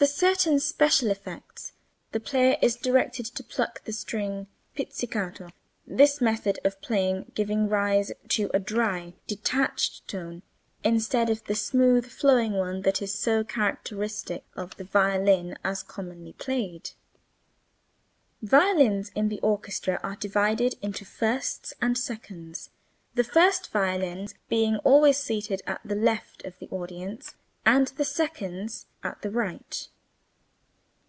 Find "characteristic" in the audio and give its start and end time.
13.44-14.42